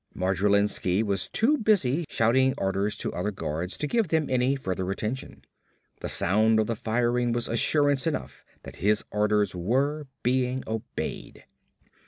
Modrilensky 0.15 1.03
was 1.03 1.27
too 1.27 1.59
busy 1.59 2.05
shouting 2.09 2.55
orders 2.57 2.95
to 2.95 3.13
other 3.13 3.29
guards 3.29 3.77
to 3.77 3.85
give 3.85 4.07
them 4.07 4.31
any 4.31 4.55
further 4.55 4.89
attention. 4.89 5.45
The 5.99 6.09
sound 6.09 6.59
of 6.59 6.65
the 6.65 6.75
firing 6.75 7.33
was 7.33 7.47
assurance 7.47 8.07
enough 8.07 8.43
that 8.63 8.77
his 8.77 9.05
orders 9.11 9.53
were 9.53 10.07
being 10.23 10.63
obeyed. 10.65 11.45